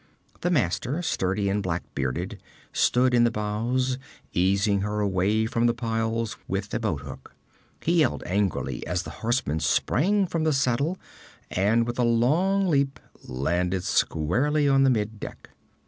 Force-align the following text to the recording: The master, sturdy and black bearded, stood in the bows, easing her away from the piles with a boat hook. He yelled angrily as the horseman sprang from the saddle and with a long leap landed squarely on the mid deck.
The 0.39 0.49
master, 0.49 1.03
sturdy 1.03 1.47
and 1.47 1.61
black 1.61 1.83
bearded, 1.93 2.41
stood 2.73 3.13
in 3.13 3.23
the 3.23 3.29
bows, 3.29 3.99
easing 4.33 4.81
her 4.81 4.99
away 4.99 5.45
from 5.45 5.67
the 5.67 5.75
piles 5.75 6.37
with 6.47 6.73
a 6.73 6.79
boat 6.79 7.01
hook. 7.01 7.35
He 7.83 7.99
yelled 7.99 8.23
angrily 8.25 8.83
as 8.87 9.03
the 9.03 9.11
horseman 9.21 9.59
sprang 9.59 10.25
from 10.25 10.43
the 10.43 10.53
saddle 10.53 10.97
and 11.51 11.85
with 11.85 11.99
a 11.99 12.03
long 12.03 12.67
leap 12.67 12.99
landed 13.25 13.83
squarely 13.83 14.67
on 14.67 14.81
the 14.81 14.89
mid 14.89 15.19
deck. 15.19 15.51